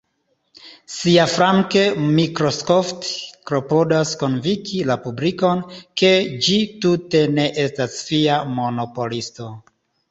Siaflanke 0.93 1.83
Microsoft 2.15 3.05
klopodas 3.51 4.15
konvinki 4.23 4.81
la 4.93 4.99
publikon, 5.07 5.63
ke 6.03 6.13
ĝi 6.49 6.59
tute 6.87 7.25
ne 7.39 7.49
estas 7.69 8.05
fia 8.11 8.45
monopolisto. 8.59 9.55